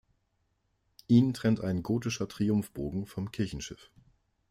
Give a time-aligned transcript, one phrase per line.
[1.07, 3.91] Ihn trennt ein gotischer Triumphbogen vom Kirchenschiff.